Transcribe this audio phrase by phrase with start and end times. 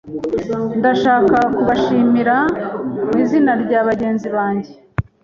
[0.79, 2.35] Ndashaka kubashimira
[3.07, 4.71] mu izina rya bagenzi banjye.